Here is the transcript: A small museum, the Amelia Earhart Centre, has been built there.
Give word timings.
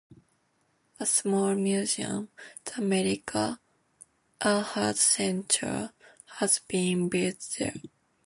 A 0.99 1.05
small 1.05 1.53
museum, 1.53 2.29
the 2.65 2.71
Amelia 2.81 3.59
Earhart 4.43 4.97
Centre, 4.97 5.93
has 6.39 6.57
been 6.57 7.07
built 7.07 7.55
there. 7.59 7.75